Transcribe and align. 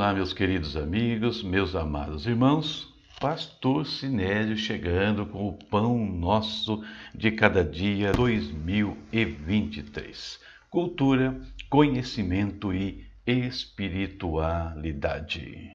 Olá, 0.00 0.14
meus 0.14 0.32
queridos 0.32 0.78
amigos, 0.78 1.42
meus 1.42 1.76
amados 1.76 2.26
irmãos. 2.26 2.90
Pastor 3.20 3.84
Sinésio 3.84 4.56
chegando 4.56 5.26
com 5.26 5.46
o 5.46 5.52
pão 5.52 6.06
nosso 6.06 6.82
de 7.14 7.30
cada 7.30 7.62
dia 7.62 8.10
2023. 8.12 10.40
Cultura, 10.70 11.38
conhecimento 11.68 12.72
e 12.72 13.04
espiritualidade. 13.26 15.72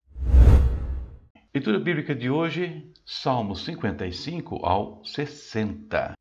Leitura 1.54 1.80
bíblica 1.80 2.16
de 2.16 2.28
hoje, 2.28 2.84
Salmos 3.06 3.64
55 3.64 4.66
ao 4.66 5.06
60. 5.06 6.18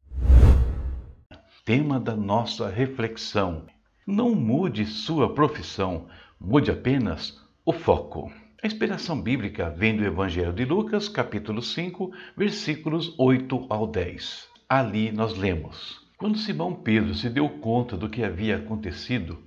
Tema 1.65 1.99
da 1.99 2.15
nossa 2.15 2.69
reflexão: 2.69 3.65
Não 4.07 4.35
mude 4.35 4.85
sua 4.85 5.33
profissão, 5.33 6.07
mude 6.39 6.71
apenas 6.71 7.43
o 7.67 7.73
foco. 7.73 8.31
A 8.63 8.67
inspiração 8.67 9.19
bíblica 9.19 9.71
vem 9.71 9.97
do 9.97 10.05
Evangelho 10.05 10.53
de 10.53 10.67
Lucas, 10.67 11.09
capítulo 11.09 11.63
5, 11.63 12.13
versículos 12.37 13.15
8 13.19 13.67
ao 13.71 13.87
10. 13.87 14.47
Ali 14.69 15.11
nós 15.11 15.35
lemos: 15.35 15.99
Quando 16.19 16.37
Simão 16.37 16.75
Pedro 16.75 17.15
se 17.15 17.31
deu 17.31 17.49
conta 17.49 17.97
do 17.97 18.11
que 18.11 18.23
havia 18.23 18.57
acontecido, 18.57 19.43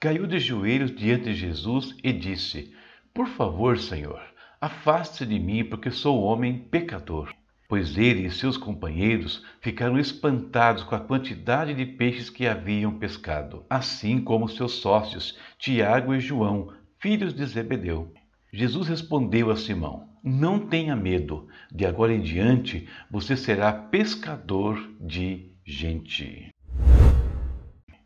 caiu 0.00 0.26
de 0.26 0.38
joelhos 0.38 0.94
diante 0.96 1.24
de 1.24 1.34
Jesus 1.34 1.94
e 2.02 2.10
disse: 2.10 2.72
Por 3.12 3.28
favor, 3.28 3.76
Senhor, 3.76 4.22
afaste-se 4.58 5.26
de 5.26 5.38
mim, 5.38 5.62
porque 5.62 5.90
sou 5.90 6.22
homem 6.22 6.58
pecador. 6.70 7.30
Pois 7.68 7.98
ele 7.98 8.24
e 8.24 8.30
seus 8.30 8.56
companheiros 8.56 9.44
ficaram 9.60 9.98
espantados 9.98 10.84
com 10.84 10.94
a 10.94 11.00
quantidade 11.00 11.74
de 11.74 11.84
peixes 11.84 12.30
que 12.30 12.46
haviam 12.46 12.98
pescado, 12.98 13.62
assim 13.68 14.22
como 14.22 14.48
seus 14.48 14.72
sócios, 14.72 15.38
Tiago 15.58 16.14
e 16.14 16.20
João, 16.20 16.72
filhos 17.00 17.34
de 17.34 17.44
Zebedeu. 17.46 18.12
Jesus 18.52 18.88
respondeu 18.88 19.50
a 19.50 19.56
Simão: 19.56 20.08
Não 20.22 20.58
tenha 20.58 20.96
medo, 20.96 21.48
de 21.70 21.86
agora 21.86 22.14
em 22.14 22.20
diante 22.20 22.88
você 23.10 23.36
será 23.36 23.72
pescador 23.72 24.78
de 25.00 25.52
gente. 25.64 26.48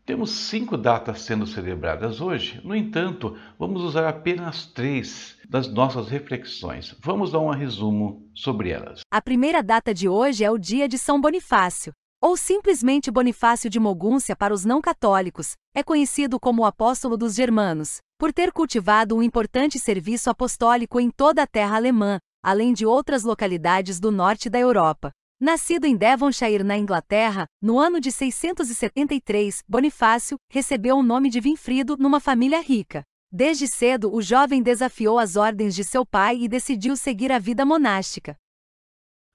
Temos 0.05 0.31
cinco 0.31 0.75
datas 0.75 1.21
sendo 1.21 1.47
celebradas 1.47 2.19
hoje, 2.19 2.59
no 2.61 2.75
entanto, 2.75 3.37
vamos 3.57 3.81
usar 3.83 4.05
apenas 4.05 4.65
três 4.65 5.37
das 5.49 5.71
nossas 5.71 6.09
reflexões. 6.09 6.93
Vamos 7.01 7.31
dar 7.31 7.39
um 7.39 7.51
resumo 7.51 8.29
sobre 8.35 8.69
elas. 8.69 8.99
A 9.09 9.21
primeira 9.21 9.63
data 9.63 9.93
de 9.93 10.09
hoje 10.09 10.43
é 10.43 10.51
o 10.51 10.57
dia 10.57 10.89
de 10.89 10.97
São 10.97 11.21
Bonifácio 11.21 11.93
ou 12.23 12.37
simplesmente 12.37 13.11
Bonifácio 13.11 13.69
de 13.69 13.77
Mogúncia 13.81 14.33
para 14.33 14.53
os 14.53 14.63
não 14.63 14.79
católicos, 14.79 15.57
é 15.75 15.83
conhecido 15.83 16.39
como 16.39 16.61
o 16.61 16.65
apóstolo 16.65 17.17
dos 17.17 17.35
germanos, 17.35 17.97
por 18.17 18.31
ter 18.31 18.53
cultivado 18.53 19.13
um 19.13 19.21
importante 19.21 19.77
serviço 19.77 20.29
apostólico 20.29 21.01
em 21.01 21.11
toda 21.11 21.43
a 21.43 21.47
terra 21.47 21.75
alemã, 21.75 22.19
além 22.41 22.71
de 22.71 22.85
outras 22.85 23.25
localidades 23.25 23.99
do 23.99 24.09
norte 24.09 24.49
da 24.49 24.57
Europa. 24.57 25.11
Nascido 25.37 25.83
em 25.83 25.97
Devonshire, 25.97 26.63
na 26.63 26.77
Inglaterra, 26.77 27.45
no 27.61 27.77
ano 27.77 27.99
de 27.99 28.09
673, 28.09 29.61
Bonifácio 29.67 30.37
recebeu 30.49 30.95
o 30.95 31.03
nome 31.03 31.29
de 31.29 31.41
Winfrido 31.41 31.97
numa 31.97 32.21
família 32.21 32.61
rica. 32.61 33.03
Desde 33.29 33.67
cedo, 33.67 34.15
o 34.15 34.21
jovem 34.21 34.63
desafiou 34.63 35.19
as 35.19 35.35
ordens 35.35 35.75
de 35.75 35.83
seu 35.83 36.05
pai 36.05 36.37
e 36.37 36.47
decidiu 36.47 36.95
seguir 36.95 37.33
a 37.33 37.39
vida 37.39 37.65
monástica. 37.65 38.37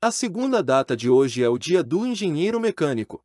A 0.00 0.12
segunda 0.12 0.62
data 0.62 0.96
de 0.96 1.10
hoje 1.10 1.42
é 1.42 1.48
o 1.48 1.58
Dia 1.58 1.82
do 1.82 2.06
Engenheiro 2.06 2.60
Mecânico. 2.60 3.20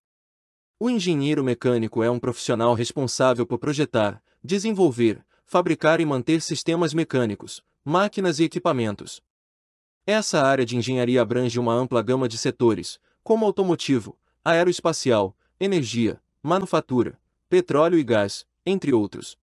O 0.80 0.90
engenheiro 0.90 1.44
mecânico 1.44 2.02
é 2.02 2.10
um 2.10 2.18
profissional 2.18 2.74
responsável 2.74 3.46
por 3.46 3.60
projetar, 3.60 4.20
desenvolver, 4.44 5.24
fabricar 5.46 6.02
e 6.02 6.06
manter 6.06 6.42
sistemas 6.42 6.92
mecânicos, 6.92 7.64
máquinas 7.86 8.40
e 8.40 8.46
equipamentos. 8.46 9.22
Essa 10.04 10.42
área 10.42 10.66
de 10.66 10.76
engenharia 10.76 11.22
abrange 11.22 11.60
uma 11.60 11.76
ampla 11.76 12.02
gama 12.02 12.28
de 12.28 12.40
setores, 12.40 13.00
como 13.24 13.46
automotivo, 13.46 14.18
aeroespacial, 14.44 15.38
energia, 15.60 16.20
manufatura, 16.42 17.22
petróleo 17.48 18.00
e 18.00 18.04
gás, 18.04 18.48
entre 18.66 18.92
outros. 18.92 19.38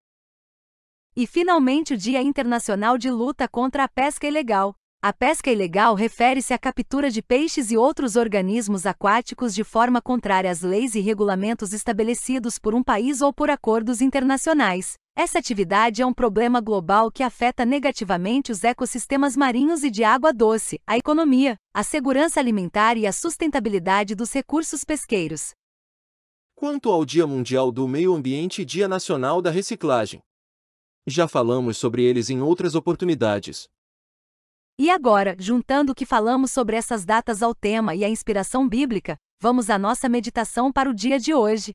E 1.14 1.26
finalmente 1.26 1.92
o 1.92 1.98
Dia 1.98 2.22
Internacional 2.22 2.96
de 2.96 3.10
Luta 3.10 3.46
contra 3.46 3.84
a 3.84 3.88
Pesca 3.88 4.26
Ilegal. 4.26 4.74
A 5.00 5.12
pesca 5.12 5.48
ilegal 5.48 5.94
refere-se 5.94 6.52
à 6.52 6.58
captura 6.58 7.08
de 7.08 7.22
peixes 7.22 7.70
e 7.70 7.76
outros 7.76 8.16
organismos 8.16 8.84
aquáticos 8.84 9.54
de 9.54 9.62
forma 9.62 10.02
contrária 10.02 10.50
às 10.50 10.62
leis 10.62 10.96
e 10.96 11.00
regulamentos 11.00 11.72
estabelecidos 11.72 12.58
por 12.58 12.74
um 12.74 12.82
país 12.82 13.20
ou 13.20 13.32
por 13.32 13.48
acordos 13.48 14.00
internacionais. 14.00 14.94
Essa 15.16 15.38
atividade 15.38 16.02
é 16.02 16.06
um 16.06 16.12
problema 16.12 16.60
global 16.60 17.12
que 17.12 17.22
afeta 17.22 17.64
negativamente 17.64 18.50
os 18.50 18.64
ecossistemas 18.64 19.36
marinhos 19.36 19.84
e 19.84 19.90
de 19.90 20.02
água 20.02 20.32
doce, 20.32 20.80
a 20.84 20.98
economia, 20.98 21.56
a 21.72 21.84
segurança 21.84 22.40
alimentar 22.40 22.96
e 22.96 23.06
a 23.06 23.12
sustentabilidade 23.12 24.16
dos 24.16 24.32
recursos 24.32 24.82
pesqueiros. 24.82 25.52
Quanto 26.56 26.90
ao 26.90 27.04
Dia 27.04 27.24
Mundial 27.24 27.70
do 27.70 27.86
Meio 27.86 28.12
Ambiente 28.12 28.62
e 28.62 28.64
Dia 28.64 28.88
Nacional 28.88 29.40
da 29.40 29.52
Reciclagem, 29.52 30.18
já 31.06 31.28
falamos 31.28 31.76
sobre 31.76 32.02
eles 32.02 32.30
em 32.30 32.42
outras 32.42 32.74
oportunidades. 32.74 33.68
E 34.80 34.90
agora, 34.90 35.34
juntando 35.40 35.90
o 35.90 35.94
que 35.94 36.06
falamos 36.06 36.52
sobre 36.52 36.76
essas 36.76 37.04
datas 37.04 37.42
ao 37.42 37.52
tema 37.52 37.96
e 37.96 38.04
a 38.04 38.08
inspiração 38.08 38.68
bíblica, 38.68 39.16
vamos 39.42 39.70
à 39.70 39.76
nossa 39.76 40.08
meditação 40.08 40.70
para 40.70 40.88
o 40.88 40.94
dia 40.94 41.18
de 41.18 41.34
hoje. 41.34 41.72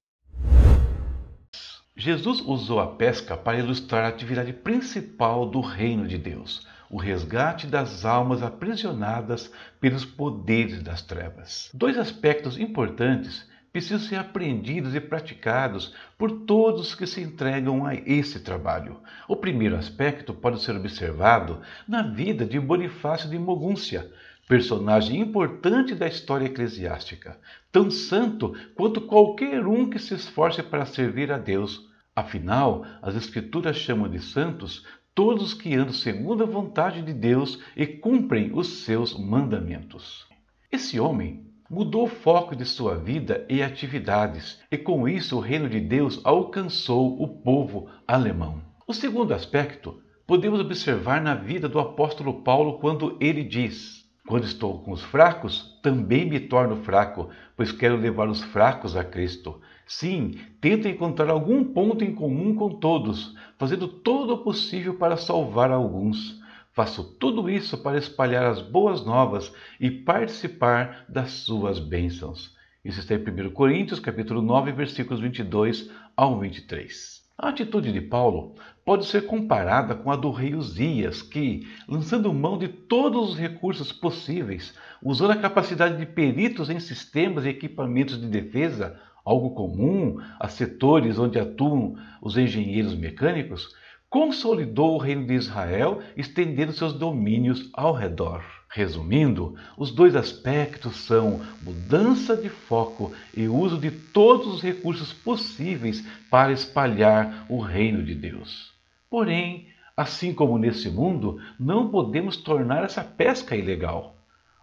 Jesus 1.97 2.39
usou 2.39 2.79
a 2.79 2.95
pesca 2.95 3.35
para 3.35 3.59
ilustrar 3.59 4.05
a 4.05 4.07
atividade 4.07 4.53
principal 4.53 5.45
do 5.45 5.59
reino 5.59 6.07
de 6.07 6.17
Deus, 6.17 6.65
o 6.89 6.95
resgate 6.95 7.67
das 7.67 8.05
almas 8.05 8.41
aprisionadas 8.41 9.51
pelos 9.81 10.05
poderes 10.05 10.81
das 10.81 11.01
trevas. 11.01 11.69
Dois 11.73 11.97
aspectos 11.97 12.57
importantes 12.57 13.45
precisam 13.73 13.99
ser 13.99 14.17
aprendidos 14.17 14.93
e 14.93 15.01
praticados 15.01 15.95
por 16.15 16.45
todos 16.45 16.93
que 16.93 17.07
se 17.07 17.21
entregam 17.21 17.87
a 17.87 17.95
esse 17.95 18.39
trabalho. 18.39 19.01
O 19.27 19.35
primeiro 19.35 19.75
aspecto 19.75 20.31
pode 20.31 20.61
ser 20.61 20.75
observado 20.75 21.59
na 21.87 22.03
vida 22.03 22.45
de 22.45 22.59
Bonifácio 22.59 23.27
de 23.27 23.39
Mogúncia, 23.39 24.11
personagem 24.47 25.19
importante 25.19 25.95
da 25.95 26.07
história 26.07 26.45
eclesiástica, 26.45 27.39
tão 27.71 27.89
santo 27.89 28.53
quanto 28.75 29.01
qualquer 29.01 29.65
um 29.65 29.89
que 29.89 29.97
se 29.97 30.13
esforce 30.13 30.61
para 30.61 30.85
servir 30.85 31.31
a 31.31 31.39
Deus. 31.39 31.89
Afinal, 32.15 32.85
as 33.01 33.15
Escrituras 33.15 33.75
chamam 33.75 34.07
de 34.07 34.19
santos 34.19 34.85
todos 35.15 35.55
que 35.55 35.73
andam 35.73 35.93
segundo 35.93 36.43
a 36.43 36.47
vontade 36.47 37.01
de 37.01 37.13
Deus 37.13 37.59
e 37.75 37.87
cumprem 37.87 38.51
os 38.53 38.83
seus 38.83 39.17
mandamentos. 39.17 40.27
Esse 40.71 40.99
homem 40.99 41.52
mudou 41.69 42.03
o 42.03 42.09
foco 42.09 42.55
de 42.55 42.65
sua 42.65 42.95
vida 42.95 43.45
e 43.49 43.63
atividades, 43.63 44.59
e 44.71 44.77
com 44.77 45.07
isso 45.07 45.37
o 45.37 45.39
reino 45.39 45.69
de 45.69 45.79
Deus 45.79 46.19
alcançou 46.23 47.21
o 47.21 47.27
povo 47.27 47.87
alemão. 48.07 48.61
O 48.87 48.93
segundo 48.93 49.33
aspecto 49.33 50.01
podemos 50.27 50.59
observar 50.59 51.21
na 51.21 51.35
vida 51.35 51.67
do 51.69 51.79
apóstolo 51.79 52.43
Paulo 52.43 52.79
quando 52.79 53.17
ele 53.19 53.43
diz: 53.43 54.05
Quando 54.27 54.45
estou 54.45 54.79
com 54.83 54.91
os 54.91 55.01
fracos, 55.01 55.79
também 55.81 56.29
me 56.29 56.39
torno 56.39 56.77
fraco, 56.83 57.29
pois 57.55 57.71
quero 57.71 57.95
levar 57.95 58.29
os 58.29 58.43
fracos 58.43 58.95
a 58.95 59.03
Cristo. 59.03 59.59
Sim, 59.85 60.35
tento 60.61 60.87
encontrar 60.87 61.29
algum 61.29 61.63
ponto 61.63 62.03
em 62.03 62.13
comum 62.13 62.55
com 62.55 62.69
todos, 62.69 63.35
fazendo 63.57 63.87
todo 63.87 64.33
o 64.33 64.43
possível 64.43 64.95
para 64.95 65.17
salvar 65.17 65.71
alguns. 65.71 66.42
Faço 66.73 67.03
tudo 67.03 67.47
isso 67.51 67.77
para 67.77 67.99
espalhar 67.99 68.45
as 68.45 68.59
boas 68.59 69.05
novas 69.05 69.53
e 69.79 69.91
participar 69.91 71.05
das 71.07 71.29
suas 71.29 71.77
bênçãos. 71.77 72.57
Isso 72.83 72.99
está 72.99 73.13
em 73.13 73.19
1 73.19 73.51
Coríntios, 73.51 73.99
capítulo 73.99 74.41
9, 74.41 74.71
versículos 74.71 75.19
22 75.19 75.91
ao 76.17 76.39
23. 76.39 77.21
A 77.37 77.49
atitude 77.49 77.91
de 77.91 78.01
Paulo 78.01 78.55
pode 78.83 79.05
ser 79.05 79.27
comparada 79.27 79.93
com 79.93 80.11
a 80.11 80.15
do 80.15 80.31
rei 80.31 80.55
Uzias, 80.55 81.21
que, 81.21 81.67
lançando 81.87 82.33
mão 82.33 82.57
de 82.57 82.67
todos 82.67 83.29
os 83.29 83.37
recursos 83.37 83.91
possíveis, 83.91 84.73
usando 84.99 85.31
a 85.31 85.37
capacidade 85.37 85.95
de 85.95 86.07
peritos 86.07 86.71
em 86.71 86.79
sistemas 86.79 87.45
e 87.45 87.49
equipamentos 87.49 88.19
de 88.19 88.25
defesa, 88.25 88.99
algo 89.23 89.51
comum 89.51 90.17
a 90.39 90.47
setores 90.47 91.19
onde 91.19 91.37
atuam 91.37 91.95
os 92.19 92.35
engenheiros 92.35 92.95
mecânicos, 92.95 93.75
consolidou 94.13 94.93
o 94.93 94.99
reino 94.99 95.25
de 95.25 95.33
Israel, 95.33 95.99
estendendo 96.15 96.71
seus 96.71 96.93
domínios 96.93 97.67
ao 97.73 97.95
redor. 97.95 98.43
Resumindo, 98.69 99.55
os 99.75 99.89
dois 99.89 100.15
aspectos 100.15 100.97
são 100.97 101.41
mudança 101.63 102.37
de 102.37 102.47
foco 102.47 103.11
e 103.35 103.47
uso 103.47 103.79
de 103.79 103.89
todos 103.89 104.45
os 104.45 104.61
recursos 104.61 105.11
possíveis 105.11 106.07
para 106.29 106.51
espalhar 106.51 107.47
o 107.49 107.59
reino 107.59 108.03
de 108.03 108.13
Deus. 108.13 108.71
Porém, 109.09 109.69
assim 109.97 110.31
como 110.31 110.59
nesse 110.59 110.91
mundo, 110.91 111.41
não 111.59 111.89
podemos 111.89 112.37
tornar 112.37 112.83
essa 112.83 113.03
pesca 113.03 113.55
ilegal. 113.55 114.15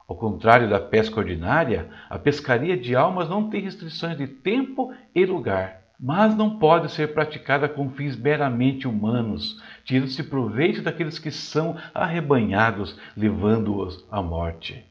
Ao 0.08 0.14
contrário 0.14 0.70
da 0.70 0.79
pesca 0.79 1.19
ordinária, 1.19 1.91
a 2.08 2.20
pescaria 2.20 2.76
de 2.76 2.94
almas 2.94 3.29
não 3.29 3.50
tem 3.50 3.62
restrições 3.62 4.17
de 4.17 4.29
tempo 4.29 4.94
e 5.12 5.26
lugar. 5.26 5.79
Mas 6.00 6.35
não 6.35 6.58
pode 6.58 6.91
ser 6.91 7.12
praticada 7.12 7.69
com 7.69 7.91
fins 7.91 8.17
meramente 8.17 8.88
humanos, 8.88 9.61
tirando-se 9.85 10.23
proveito 10.23 10.81
daqueles 10.81 11.19
que 11.19 11.31
são 11.31 11.76
arrebanhados, 11.93 12.99
levando-os 13.14 14.06
à 14.11 14.23
morte. 14.23 14.82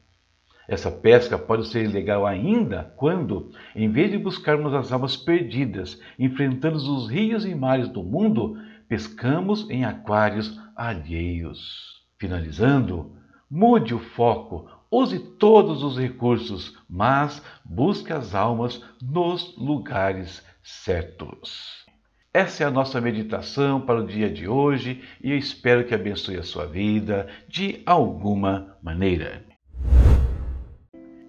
Essa 0.68 0.88
pesca 0.88 1.36
pode 1.36 1.66
ser 1.66 1.84
ilegal 1.84 2.24
ainda 2.24 2.94
quando, 2.96 3.50
em 3.74 3.90
vez 3.90 4.12
de 4.12 4.18
buscarmos 4.18 4.72
as 4.72 4.92
almas 4.92 5.16
perdidas, 5.16 6.00
enfrentando 6.16 6.76
os 6.76 7.10
rios 7.10 7.44
e 7.44 7.56
mares 7.56 7.88
do 7.88 8.04
mundo, 8.04 8.56
pescamos 8.88 9.68
em 9.68 9.84
aquários 9.84 10.60
alheios. 10.76 12.04
Finalizando, 12.20 13.16
mude 13.50 13.92
o 13.94 13.98
foco, 13.98 14.68
use 14.88 15.18
todos 15.18 15.82
os 15.82 15.98
recursos, 15.98 16.76
mas 16.88 17.42
busque 17.64 18.12
as 18.12 18.32
almas 18.32 18.80
nos 19.02 19.56
lugares 19.56 20.40
certos. 20.70 21.84
Essa 22.32 22.62
é 22.62 22.66
a 22.66 22.70
nossa 22.70 23.00
meditação 23.00 23.80
para 23.80 24.00
o 24.00 24.06
dia 24.06 24.30
de 24.30 24.46
hoje 24.46 25.02
e 25.22 25.32
eu 25.32 25.36
espero 25.36 25.84
que 25.84 25.94
abençoe 25.94 26.36
a 26.36 26.44
sua 26.44 26.64
vida 26.64 27.26
de 27.48 27.82
alguma 27.84 28.76
maneira. 28.80 29.44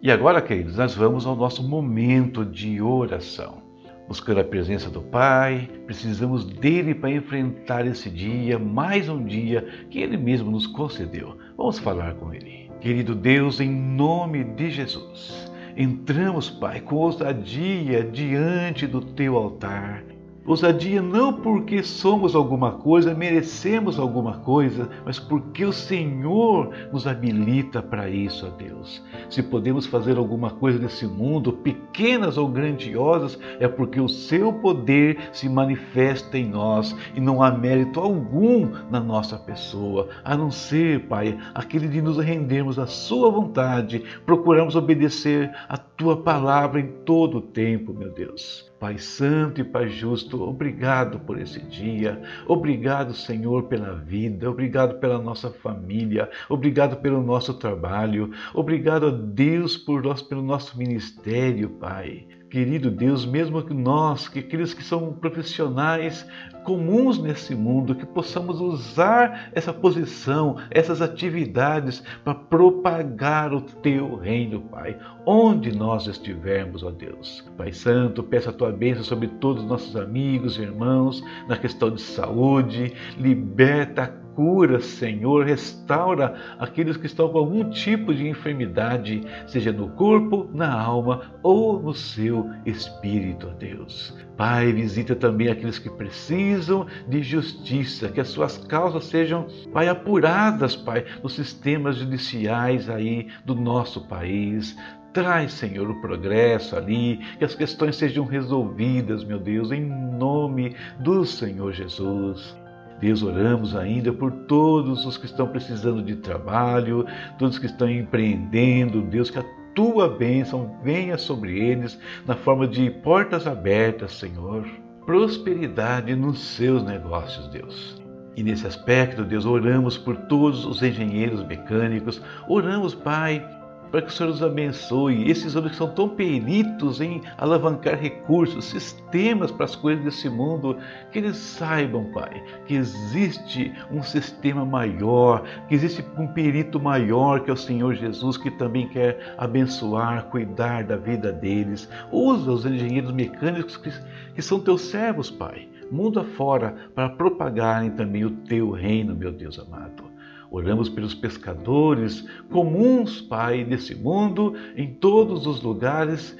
E 0.02 0.12
agora, 0.12 0.42
queridos, 0.42 0.78
nós 0.78 0.94
vamos 0.96 1.26
ao 1.26 1.36
nosso 1.36 1.68
momento 1.68 2.46
de 2.46 2.82
oração. 2.82 3.62
Buscando 4.08 4.42
a 4.42 4.44
presença 4.44 4.90
do 4.90 5.02
Pai, 5.02 5.70
precisamos 5.86 6.46
dele 6.46 6.94
para 6.94 7.12
enfrentar 7.12 7.86
esse 7.88 8.10
dia, 8.10 8.60
mais 8.60 9.10
um 9.10 9.24
dia 9.24 9.68
que 9.90 10.00
ele 10.00 10.18
mesmo 10.18 10.52
nos 10.52 10.68
concedeu. 10.68 11.38
Vamos 11.58 11.80
falar 11.80 12.14
com 12.16 12.34
ele. 12.34 12.70
Querido 12.80 13.16
Deus, 13.16 13.60
em 13.60 13.72
nome 13.72 14.44
de 14.44 14.70
Jesus, 14.72 15.51
entramos, 15.76 16.50
Pai, 16.50 16.82
com 16.82 16.96
ousadia 16.96 18.04
diante 18.04 18.88
do 18.88 19.02
teu 19.02 19.36
altar 19.36 20.11
Ousadia 20.44 21.04
não 21.04 21.34
porque 21.34 21.84
somos 21.84 22.36
alguma 22.36 22.72
coisa, 22.72 23.14
merecemos 23.14 24.00
alguma 24.00 24.40
coisa, 24.40 24.90
mas 25.06 25.20
porque 25.20 25.64
o 25.64 25.72
Senhor 25.72 26.72
nos 26.92 27.06
habilita 27.06 27.80
para 27.80 28.10
isso, 28.10 28.48
ó 28.48 28.50
Deus. 28.50 29.04
Se 29.30 29.44
podemos 29.44 29.86
fazer 29.86 30.18
alguma 30.18 30.50
coisa 30.50 30.80
nesse 30.80 31.06
mundo, 31.06 31.54
pequenas 31.54 32.40
ou 32.40 32.48
grandiosas, 32.48 33.38
é 33.60 33.68
porque 33.68 34.02
o 34.02 34.10
seu 34.10 34.52
poder 34.52 35.30
se 35.32 35.48
manifesta 35.48 36.40
em 36.40 36.50
nós 36.50 36.96
e 37.16 37.22
não 37.22 37.44
há 37.44 37.52
mérito 37.52 38.00
algum 38.00 38.68
na 38.90 39.00
nossa 39.00 39.38
pessoa, 39.38 40.10
a 40.24 40.36
não 40.36 40.50
ser, 40.50 41.08
Pai, 41.08 41.38
aquele 41.54 41.88
de 41.88 42.02
nos 42.02 42.18
rendermos 42.18 42.80
à 42.80 42.88
sua 42.88 43.30
vontade, 43.30 44.04
procuramos 44.26 44.76
obedecer 44.76 45.52
a 45.70 45.78
tua 45.78 46.18
palavra 46.18 46.80
em 46.80 46.88
todo 47.06 47.38
o 47.38 47.42
tempo, 47.42 47.94
meu 47.94 48.12
Deus. 48.12 48.71
Pai 48.82 48.98
Santo 48.98 49.62
e 49.62 49.64
Pai 49.64 49.90
Justo, 49.90 50.42
obrigado 50.42 51.20
por 51.20 51.40
esse 51.40 51.62
dia, 51.62 52.20
obrigado, 52.48 53.14
Senhor, 53.14 53.68
pela 53.68 53.94
vida, 53.94 54.50
obrigado 54.50 55.00
pela 55.00 55.20
nossa 55.20 55.52
família, 55.52 56.28
obrigado 56.50 56.98
pelo 56.98 57.22
nosso 57.22 57.54
trabalho, 57.54 58.32
obrigado 58.56 59.06
a 59.06 59.12
Deus 59.12 59.78
por 59.78 60.02
nós, 60.02 60.24
pelo 60.24 60.42
nosso 60.42 60.80
ministério, 60.80 61.70
Pai. 61.70 62.41
Querido 62.52 62.92
Deus, 62.92 63.26
mesmo 63.26 63.64
que 63.64 63.74
nós, 63.74 64.28
que 64.28 64.40
aqueles 64.40 64.74
que 64.74 64.84
são 64.84 65.14
profissionais 65.14 66.28
comuns 66.66 67.18
nesse 67.18 67.56
mundo, 67.56 67.96
que 67.96 68.06
possamos 68.06 68.60
usar 68.60 69.50
essa 69.54 69.72
posição, 69.72 70.58
essas 70.70 71.02
atividades 71.02 72.04
para 72.26 72.36
propagar 72.36 73.54
o 73.54 73.62
teu 73.62 74.18
reino, 74.18 74.60
Pai, 74.64 75.00
onde 75.26 75.74
nós 75.74 76.08
estivermos, 76.08 76.84
ó 76.84 76.92
Deus. 76.92 77.50
Pai 77.56 77.72
Santo, 77.72 78.22
peço 78.22 78.50
a 78.50 78.54
tua 78.54 78.70
bênção 78.74 79.06
sobre 79.06 79.30
todos 79.30 79.64
os 79.64 79.70
nossos 79.70 79.96
amigos, 79.96 80.58
irmãos, 80.58 81.24
na 81.48 81.58
questão 81.58 81.90
de 81.90 82.02
saúde, 82.02 82.94
liberta 83.18 84.14
cura, 84.36 84.80
Senhor, 84.80 85.46
restaura 85.46 86.36
aqueles 86.60 86.98
que 86.98 87.06
estão 87.06 87.30
com 87.30 87.38
algum 87.38 87.70
tipo 87.70 88.14
de 88.14 88.28
enfermidade, 88.28 89.24
seja 89.48 89.72
no 89.72 89.90
corpo, 89.90 90.50
na 90.54 90.72
alma 90.74 91.22
ou 91.44 91.82
no 91.82 91.94
seu 91.94 92.50
espírito, 92.66 93.48
Deus. 93.60 94.16
Pai, 94.38 94.74
visita 94.74 95.16
também 95.16 95.50
aqueles 95.50 95.78
que 95.78 95.90
precisam 95.90 96.88
de 97.08 97.22
justiça, 97.22 98.10
que 98.10 98.20
as 98.20 98.30
suas 98.30 98.58
causas 98.58 99.06
sejam, 99.06 99.48
Pai, 99.72 99.88
apuradas, 99.88 100.76
Pai, 100.76 101.06
nos 101.22 101.34
sistemas 101.34 101.98
judiciais 101.98 102.90
aí 102.90 103.28
do 103.46 103.56
nosso 103.56 104.08
país. 104.08 104.76
Traz, 105.14 105.52
Senhor, 105.54 105.90
o 105.90 106.00
progresso 106.02 106.76
ali, 106.76 107.18
que 107.38 107.44
as 107.44 107.54
questões 107.54 107.98
sejam 107.98 108.26
resolvidas, 108.26 109.26
meu 109.26 109.40
Deus, 109.40 109.72
em 109.72 109.86
nome 109.86 110.74
do 111.00 111.26
Senhor 111.26 111.74
Jesus. 111.74 112.61
Deus, 113.02 113.24
oramos 113.24 113.76
ainda 113.76 114.14
por 114.14 114.32
todos 114.32 115.06
os 115.08 115.18
que 115.18 115.26
estão 115.26 115.48
precisando 115.48 116.04
de 116.04 116.16
trabalho, 116.16 117.06
todos 117.40 117.58
que 117.58 117.66
estão 117.66 117.90
empreendendo, 117.90 119.02
Deus, 119.02 119.32
que 119.32 119.40
a 119.40 119.46
tua 119.74 120.08
bênção 120.08 120.78
venha 120.84 121.18
sobre 121.18 121.60
eles 121.60 122.00
na 122.28 122.36
forma 122.36 122.68
de 122.68 122.92
portas 122.92 123.48
abertas, 123.48 124.14
Senhor. 124.14 124.68
Prosperidade 125.04 126.16
nos 126.16 126.40
seus 126.40 126.84
negócios, 126.84 127.48
Deus. 127.48 128.00
E 128.36 128.44
nesse 128.44 128.68
aspecto, 128.68 129.26
Deus, 129.26 129.46
oramos 129.46 129.98
por 129.98 130.16
todos 130.16 130.64
os 130.64 130.84
engenheiros 130.84 131.44
mecânicos, 131.46 132.22
oramos, 132.48 132.94
Pai, 132.94 133.44
para 133.92 134.02
que 134.02 134.08
o 134.08 134.12
Senhor 134.12 134.30
os 134.30 134.42
abençoe. 134.42 135.30
Esses 135.30 135.56
homens 135.56 135.72
que 135.72 135.78
são 135.78 135.90
tão 135.90 136.10
peritos 136.10 137.02
em 137.02 137.22
alavancar 137.38 138.00
recursos, 138.00 138.66
sistemas 138.66 139.52
para 139.52 139.66
as 139.66 139.76
coisas 139.76 140.04
desse 140.04 140.30
mundo, 140.30 140.78
que 141.12 141.20
eles 141.20 141.38
saibam, 141.38 142.06
Pai, 142.06 142.42
que 142.66 142.76
existe 142.76 143.74
um 143.92 144.02
sistema 144.02 144.66
maior, 144.66 145.44
que 145.68 145.76
existe 145.76 146.04
um 146.18 146.28
perito 146.28 146.80
maior 146.80 147.42
que 147.42 147.50
é 147.50 147.54
o 147.54 147.58
Senhor 147.58 147.94
Jesus, 147.96 148.38
que 148.38 148.50
também 148.52 148.88
quer 148.88 149.36
abençoar, 149.38 150.26
cuidar 150.26 150.84
da 150.84 150.96
vida 150.96 151.32
deles. 151.32 151.90
Usa 152.12 152.52
os 152.52 152.66
engenheiros 152.66 153.12
mecânicos 153.12 153.78
que, 153.78 153.92
que 154.34 154.42
são 154.42 154.60
teus 154.60 154.82
servos, 154.82 155.30
Pai, 155.30 155.68
mundo 155.92 156.20
afora, 156.20 156.76
para 156.96 157.10
propagarem 157.10 157.92
também 157.92 158.24
o 158.24 158.32
teu 158.32 158.72
reino, 158.72 159.16
meu 159.16 159.32
Deus 159.32 159.60
amado. 159.60 160.11
Oramos 160.52 160.90
pelos 160.90 161.16
pescadores 161.16 162.28
comuns, 162.50 163.22
Pai, 163.22 163.64
desse 163.64 163.96
mundo, 163.96 164.54
em 164.76 164.94
todos 164.94 165.48
os 165.48 165.62
lugares, 165.62 166.38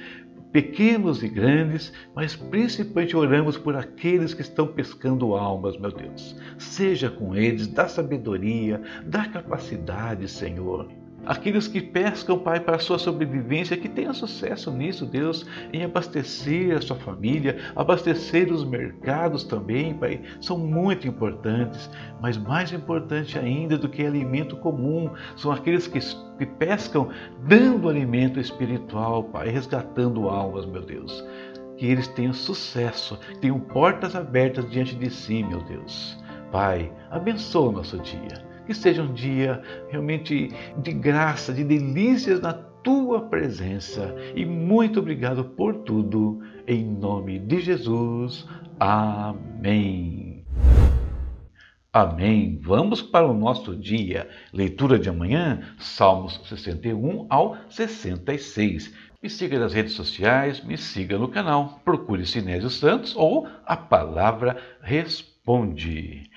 pequenos 0.52 1.22
e 1.22 1.28
grandes, 1.28 1.90
mas 2.14 2.36
principalmente 2.36 3.16
oramos 3.16 3.56
por 3.56 3.74
aqueles 3.74 4.34
que 4.34 4.42
estão 4.42 4.66
pescando 4.66 5.34
almas, 5.34 5.78
meu 5.78 5.90
Deus. 5.90 6.36
Seja 6.58 7.08
com 7.08 7.34
eles, 7.34 7.66
dá 7.66 7.88
sabedoria, 7.88 8.82
dá 9.06 9.26
capacidade, 9.26 10.28
Senhor 10.28 11.01
aqueles 11.26 11.68
que 11.68 11.80
pescam, 11.80 12.38
Pai, 12.38 12.60
para 12.60 12.76
a 12.76 12.80
sua 12.80 12.98
sobrevivência, 12.98 13.76
que 13.76 13.88
tenham 13.88 14.12
sucesso 14.12 14.70
nisso, 14.70 15.06
Deus, 15.06 15.46
em 15.72 15.84
abastecer 15.84 16.76
a 16.76 16.80
sua 16.80 16.96
família, 16.96 17.58
abastecer 17.76 18.52
os 18.52 18.64
mercados 18.64 19.44
também, 19.44 19.94
Pai, 19.94 20.20
são 20.40 20.58
muito 20.58 21.06
importantes, 21.06 21.90
mas 22.20 22.36
mais 22.36 22.72
importante 22.72 23.38
ainda 23.38 23.78
do 23.78 23.88
que 23.88 24.04
alimento 24.04 24.56
comum, 24.56 25.10
são 25.36 25.52
aqueles 25.52 25.86
que, 25.86 26.00
que 26.38 26.46
pescam 26.46 27.08
dando 27.46 27.88
alimento 27.88 28.40
espiritual, 28.40 29.24
Pai, 29.24 29.48
resgatando 29.48 30.28
almas, 30.28 30.66
meu 30.66 30.82
Deus. 30.82 31.24
Que 31.76 31.86
eles 31.86 32.06
tenham 32.08 32.32
sucesso, 32.32 33.18
tenham 33.40 33.58
portas 33.58 34.14
abertas 34.14 34.70
diante 34.70 34.94
de 34.94 35.10
si, 35.10 35.42
meu 35.42 35.62
Deus. 35.62 36.16
Pai, 36.52 36.92
abençoa 37.10 37.70
o 37.70 37.72
nosso 37.72 37.98
dia 37.98 38.51
que 38.66 38.74
seja 38.74 39.02
um 39.02 39.12
dia 39.12 39.62
realmente 39.88 40.50
de 40.78 40.92
graça, 40.92 41.52
de 41.52 41.64
delícias 41.64 42.40
na 42.40 42.52
tua 42.52 43.22
presença. 43.22 44.14
E 44.34 44.44
muito 44.44 45.00
obrigado 45.00 45.44
por 45.44 45.74
tudo. 45.76 46.40
Em 46.66 46.84
nome 46.84 47.38
de 47.38 47.60
Jesus. 47.60 48.46
Amém. 48.78 50.44
Amém. 51.92 52.58
Vamos 52.62 53.02
para 53.02 53.26
o 53.26 53.34
nosso 53.34 53.76
dia. 53.76 54.28
Leitura 54.52 54.98
de 54.98 55.08
amanhã, 55.10 55.60
Salmos 55.78 56.40
61 56.48 57.26
ao 57.28 57.56
66. 57.68 58.94
Me 59.22 59.28
siga 59.28 59.58
nas 59.58 59.72
redes 59.72 59.92
sociais, 59.92 60.64
me 60.64 60.76
siga 60.76 61.18
no 61.18 61.28
canal. 61.28 61.80
Procure 61.84 62.26
Sinésio 62.26 62.70
Santos 62.70 63.14
ou 63.14 63.46
a 63.66 63.76
Palavra 63.76 64.56
Responde. 64.80 66.30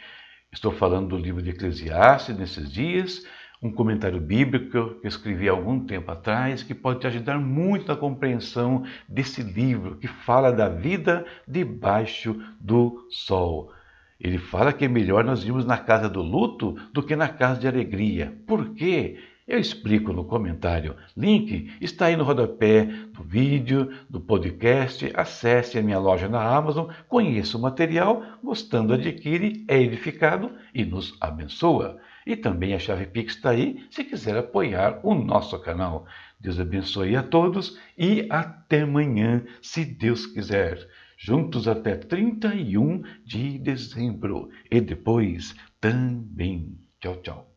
Estou 0.56 0.72
falando 0.72 1.10
do 1.10 1.18
livro 1.18 1.42
de 1.42 1.50
Eclesiastes 1.50 2.38
nesses 2.38 2.72
dias, 2.72 3.26
um 3.62 3.70
comentário 3.70 4.22
bíblico 4.22 4.70
que 4.70 4.78
eu 4.78 5.00
escrevi 5.04 5.50
há 5.50 5.52
algum 5.52 5.86
tempo 5.86 6.10
atrás, 6.10 6.64
que 6.64 6.74
pode 6.74 7.02
te 7.02 7.08
ajudar 7.08 7.38
muito 7.38 7.90
na 7.90 7.96
compreensão 7.98 8.86
desse 9.08 9.44
livro 9.44 9.98
que 9.98 10.08
fala 10.08 10.54
da 10.54 10.70
vida 10.70 11.26
debaixo 11.46 12.42
do 12.58 13.06
sol. 13.10 13.70
Ele 14.18 14.38
fala 14.38 14.72
que 14.72 14.86
é 14.86 14.88
melhor 14.88 15.26
nós 15.26 15.44
irmos 15.44 15.66
na 15.66 15.78
casa 15.78 16.08
do 16.08 16.22
luto 16.22 16.72
do 16.94 17.04
que 17.04 17.18
na 17.18 17.28
casa 17.28 17.60
de 17.60 17.68
alegria. 17.68 18.34
Por 18.48 18.74
quê? 18.76 19.20
Eu 19.48 19.60
explico 19.60 20.12
no 20.12 20.26
comentário. 20.26 20.96
Link 21.16 21.72
está 21.80 22.08
aí 22.08 22.16
no 22.16 22.24
rodapé 22.24 22.86
do 22.86 23.22
vídeo, 23.22 23.92
do 24.10 24.20
podcast. 24.20 25.12
Acesse 25.14 25.78
a 25.78 25.84
minha 25.84 26.00
loja 26.00 26.28
na 26.28 26.42
Amazon, 26.42 26.90
conheça 27.08 27.56
o 27.56 27.62
material, 27.62 28.24
gostando, 28.44 28.94
adquire, 28.94 29.64
é 29.68 29.80
edificado 29.80 30.52
e 30.74 30.84
nos 30.84 31.16
abençoa. 31.22 32.00
E 32.26 32.36
também 32.36 32.74
a 32.74 32.80
chave 32.80 33.06
Pix 33.06 33.36
está 33.36 33.52
aí 33.52 33.86
se 33.92 34.04
quiser 34.04 34.36
apoiar 34.36 35.00
o 35.04 35.14
nosso 35.14 35.60
canal. 35.60 36.08
Deus 36.40 36.60
abençoe 36.60 37.16
a 37.16 37.22
todos 37.22 37.80
e 37.96 38.26
até 38.32 38.82
amanhã, 38.82 39.44
se 39.62 39.86
Deus 39.86 40.26
quiser. 40.26 40.80
Juntos 41.20 41.68
até 41.68 41.96
31 41.96 43.04
de 43.24 43.60
dezembro 43.60 44.50
e 44.72 44.82
depois 44.82 45.56
também. 45.80 46.80
Tchau, 47.00 47.22
tchau. 47.22 47.56